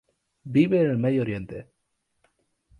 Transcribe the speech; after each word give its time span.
Vive 0.55 0.81
en 0.81 0.87
el 0.89 0.97
Medio 0.97 1.21
Oriente. 1.21 1.67